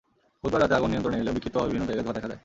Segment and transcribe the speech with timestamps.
[0.43, 2.39] বুধবার রাতে আগুন নিয়ন্ত্রণে এলেও বিক্ষিপ্তভাবে বিভিন্ন জায়গায় ধোঁয়া দেখা যায়।